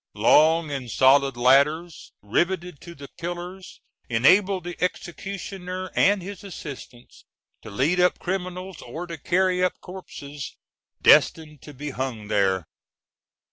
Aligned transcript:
Long 0.17 0.71
and 0.71 0.89
solid 0.89 1.37
ladders 1.37 2.11
riveted 2.23 2.81
to 2.81 2.95
the 2.95 3.07
pillars 3.19 3.81
enabled 4.09 4.63
the 4.63 4.75
executioner 4.83 5.91
and 5.95 6.23
his 6.23 6.43
assistants 6.43 7.23
to 7.61 7.69
lead 7.69 7.99
up 7.99 8.17
criminals, 8.17 8.81
or 8.81 9.05
to 9.05 9.19
carry 9.19 9.63
up 9.63 9.79
corpses 9.79 10.57
destined 11.03 11.61
to 11.61 11.75
be 11.75 11.91
hung 11.91 12.29
there. 12.29 12.65